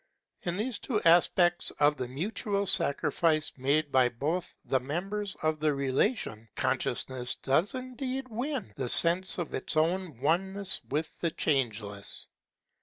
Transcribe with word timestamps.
In 0.41 0.57
these 0.57 0.79
two 0.79 0.99
aspects 1.03 1.69
of 1.79 1.95
the 1.95 2.07
mutual 2.07 2.65
sacrifice 2.65 3.53
made 3.55 3.91
by 3.91 4.09
both 4.09 4.55
the 4.65 4.79
members 4.79 5.35
of 5.43 5.59
the 5.59 5.75
relation, 5.75 6.49
Consciousness 6.55 7.35
does 7.35 7.75
indeed 7.75 8.27
win 8.27 8.73
the 8.75 8.89
sense 8.89 9.37
of 9.37 9.53
its 9.53 9.77
own 9.77 10.19
oneness 10.19 10.81
with 10.89 11.15
the 11.19 11.29
Changeless. 11.29 12.27